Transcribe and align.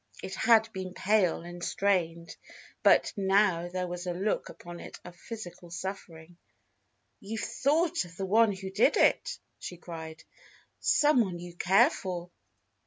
It 0.23 0.33
had 0.33 0.67
been 0.73 0.95
pale 0.95 1.43
and 1.43 1.63
strained, 1.63 2.35
but 2.81 3.13
now 3.15 3.67
there 3.67 3.85
was 3.85 4.07
a 4.07 4.13
look 4.15 4.49
upon 4.49 4.79
it 4.79 4.99
of 5.05 5.15
physical 5.15 5.69
suffering. 5.69 6.37
"You've 7.19 7.41
thought 7.47 8.03
of 8.05 8.17
the 8.17 8.25
one 8.25 8.51
who 8.51 8.71
did 8.71 8.97
it!" 8.97 9.37
she 9.59 9.77
cried. 9.77 10.23
"Someone 10.79 11.37
you 11.37 11.55
care 11.55 11.91
for!" 11.91 12.31